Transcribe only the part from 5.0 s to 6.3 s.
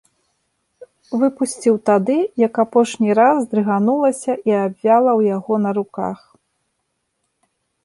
ў яго на руках.